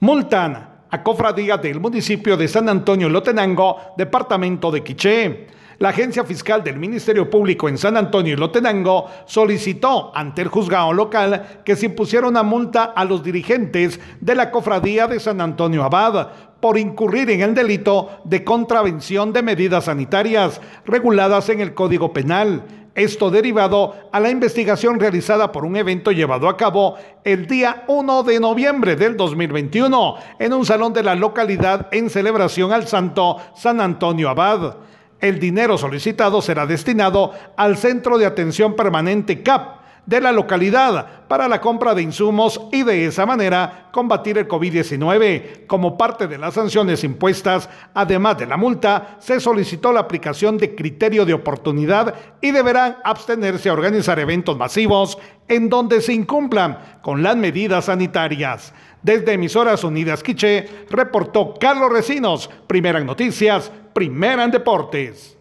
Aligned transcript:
Multan 0.00 0.68
a 0.90 1.02
cofradía 1.02 1.56
del 1.56 1.80
municipio 1.80 2.36
de 2.36 2.48
San 2.48 2.68
Antonio 2.68 3.08
Lotenango, 3.08 3.78
departamento 3.96 4.70
de 4.70 4.84
Quiché. 4.84 5.46
La 5.78 5.88
agencia 5.88 6.22
fiscal 6.22 6.62
del 6.62 6.76
Ministerio 6.76 7.30
Público 7.30 7.66
en 7.66 7.78
San 7.78 7.96
Antonio 7.96 8.36
Lotenango 8.36 9.06
solicitó 9.24 10.14
ante 10.14 10.42
el 10.42 10.48
juzgado 10.48 10.92
local 10.92 11.62
que 11.64 11.76
se 11.76 11.86
impusiera 11.86 12.28
una 12.28 12.42
multa 12.42 12.84
a 12.84 13.06
los 13.06 13.22
dirigentes 13.22 13.98
de 14.20 14.34
la 14.34 14.50
cofradía 14.50 15.06
de 15.06 15.18
San 15.18 15.40
Antonio 15.40 15.82
Abad 15.82 16.28
por 16.60 16.76
incurrir 16.76 17.30
en 17.30 17.40
el 17.40 17.54
delito 17.54 18.20
de 18.24 18.44
contravención 18.44 19.32
de 19.32 19.42
medidas 19.42 19.84
sanitarias 19.84 20.60
reguladas 20.84 21.48
en 21.48 21.60
el 21.60 21.72
Código 21.72 22.12
Penal 22.12 22.64
esto 22.96 23.30
derivado 23.30 23.94
a 24.10 24.18
la 24.18 24.30
investigación 24.30 24.98
realizada 24.98 25.52
por 25.52 25.64
un 25.64 25.76
evento 25.76 26.10
llevado 26.10 26.48
a 26.48 26.56
cabo 26.56 26.96
el 27.24 27.46
día 27.46 27.84
1 27.88 28.22
de 28.22 28.40
noviembre 28.40 28.96
del 28.96 29.16
2021 29.16 30.16
en 30.38 30.52
un 30.54 30.64
salón 30.64 30.92
de 30.94 31.02
la 31.02 31.14
localidad 31.14 31.88
en 31.92 32.10
celebración 32.10 32.72
al 32.72 32.88
santo 32.88 33.36
San 33.54 33.80
Antonio 33.80 34.30
Abad. 34.30 34.76
El 35.20 35.38
dinero 35.38 35.78
solicitado 35.78 36.40
será 36.40 36.66
destinado 36.66 37.32
al 37.56 37.76
Centro 37.76 38.18
de 38.18 38.26
Atención 38.26 38.74
Permanente 38.74 39.42
CAP 39.42 39.75
de 40.06 40.20
la 40.20 40.32
localidad 40.32 41.26
para 41.28 41.48
la 41.48 41.60
compra 41.60 41.94
de 41.94 42.02
insumos 42.02 42.60
y 42.72 42.84
de 42.84 43.06
esa 43.06 43.26
manera 43.26 43.88
combatir 43.90 44.38
el 44.38 44.48
COVID-19. 44.48 45.66
Como 45.66 45.98
parte 45.98 46.28
de 46.28 46.38
las 46.38 46.54
sanciones 46.54 47.02
impuestas, 47.04 47.68
además 47.92 48.38
de 48.38 48.46
la 48.46 48.56
multa, 48.56 49.16
se 49.18 49.40
solicitó 49.40 49.92
la 49.92 50.00
aplicación 50.00 50.56
de 50.58 50.74
criterio 50.74 51.26
de 51.26 51.34
oportunidad 51.34 52.14
y 52.40 52.52
deberán 52.52 52.98
abstenerse 53.04 53.68
a 53.68 53.72
organizar 53.72 54.18
eventos 54.18 54.56
masivos 54.56 55.18
en 55.48 55.68
donde 55.68 56.00
se 56.00 56.12
incumplan 56.12 56.78
con 57.02 57.22
las 57.22 57.36
medidas 57.36 57.86
sanitarias. 57.86 58.72
Desde 59.02 59.34
Emisoras 59.34 59.84
Unidas 59.84 60.22
Quiche, 60.22 60.68
reportó 60.90 61.54
Carlos 61.60 61.92
Recinos, 61.92 62.48
Primera 62.66 62.98
en 62.98 63.06
Noticias, 63.06 63.70
Primera 63.92 64.44
en 64.44 64.50
Deportes. 64.50 65.35